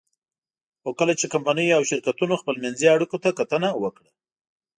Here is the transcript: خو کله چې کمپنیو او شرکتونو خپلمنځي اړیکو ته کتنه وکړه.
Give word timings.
خو 0.81 0.89
کله 0.99 1.13
چې 1.19 1.31
کمپنیو 1.33 1.77
او 1.77 1.83
شرکتونو 1.89 2.33
خپلمنځي 2.41 2.87
اړیکو 2.95 3.17
ته 3.23 3.29
کتنه 3.39 3.69
وکړه. 3.83 4.09